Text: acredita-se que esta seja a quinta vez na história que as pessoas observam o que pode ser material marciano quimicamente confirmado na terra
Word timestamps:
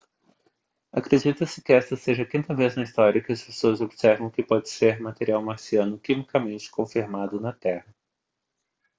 acredita-se 0.91 1.61
que 1.61 1.73
esta 1.73 1.95
seja 1.95 2.23
a 2.23 2.25
quinta 2.25 2.55
vez 2.55 2.75
na 2.75 2.81
história 2.81 3.21
que 3.21 3.31
as 3.31 3.43
pessoas 3.43 3.81
observam 3.81 4.25
o 4.25 4.31
que 4.31 4.41
pode 4.41 4.67
ser 4.67 4.99
material 4.99 5.43
marciano 5.43 5.99
quimicamente 5.99 6.71
confirmado 6.71 7.39
na 7.39 7.53
terra 7.53 7.85